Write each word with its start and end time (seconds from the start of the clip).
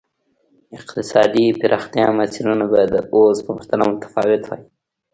اقتصادي 0.77 1.45
پراختیا 1.59 2.07
مسیرونه 2.19 2.65
به 2.71 2.81
د 2.93 2.95
اوس 3.13 3.37
په 3.45 3.51
پرتله 3.57 3.83
متفاوت 3.91 4.41
وای. 4.45 4.61